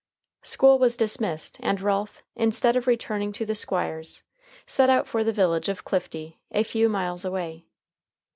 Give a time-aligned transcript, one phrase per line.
[0.41, 4.23] School was dismissed, and Ralph, instead of returning to the Squire's,
[4.65, 7.67] set out for the village of Clifty, a few miles away.